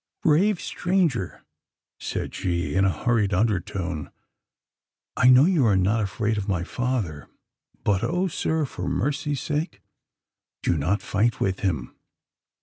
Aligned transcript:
"Brave 0.23 0.59
stranger!" 0.59 1.43
said 1.99 2.33
she, 2.33 2.73
in 2.73 2.85
a 2.85 2.91
hurried 2.91 3.35
undertone, 3.35 4.09
"I 5.15 5.29
know 5.29 5.45
you 5.45 5.63
are 5.67 5.77
not 5.77 6.01
afraid 6.01 6.39
of 6.39 6.47
my 6.47 6.63
father; 6.63 7.29
but 7.83 8.03
oh, 8.03 8.27
sir! 8.27 8.65
for 8.65 8.89
mercy's 8.89 9.41
sake, 9.41 9.79
do 10.63 10.75
not 10.75 11.03
fight 11.03 11.39
with 11.39 11.59
him!" 11.59 11.93